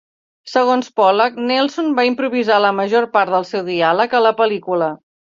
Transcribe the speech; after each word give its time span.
Segons 0.51 0.87
Pollack, 0.99 1.35
Nelson 1.49 1.91
va 1.99 2.05
improvisar 2.09 2.57
la 2.63 2.71
major 2.77 3.07
part 3.17 3.33
del 3.35 3.45
seu 3.49 3.61
diàleg 3.67 4.17
a 4.17 4.23
la 4.27 4.33
pel·lícula. 4.41 4.89